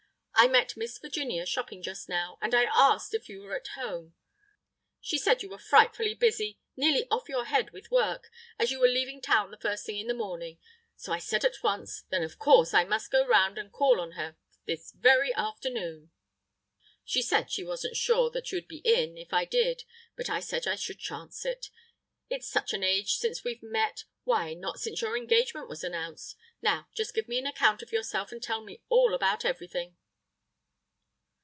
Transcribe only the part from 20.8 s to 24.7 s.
chance it—it's such an age since we've met—why,